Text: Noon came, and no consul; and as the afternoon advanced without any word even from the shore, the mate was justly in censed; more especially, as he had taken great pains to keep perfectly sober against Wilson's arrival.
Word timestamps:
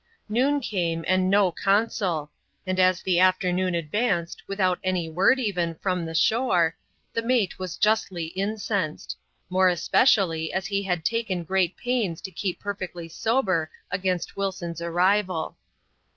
Noon 0.27 0.61
came, 0.61 1.05
and 1.07 1.29
no 1.29 1.51
consul; 1.51 2.31
and 2.65 2.79
as 2.79 3.03
the 3.03 3.19
afternoon 3.19 3.75
advanced 3.75 4.41
without 4.47 4.79
any 4.83 5.07
word 5.11 5.37
even 5.39 5.75
from 5.75 6.07
the 6.07 6.15
shore, 6.15 6.75
the 7.13 7.21
mate 7.21 7.59
was 7.59 7.77
justly 7.77 8.25
in 8.25 8.55
censed; 8.57 9.13
more 9.47 9.69
especially, 9.69 10.51
as 10.51 10.65
he 10.65 10.81
had 10.81 11.05
taken 11.05 11.43
great 11.43 11.77
pains 11.77 12.19
to 12.21 12.31
keep 12.31 12.59
perfectly 12.59 13.07
sober 13.09 13.69
against 13.91 14.35
Wilson's 14.35 14.81
arrival. 14.81 15.55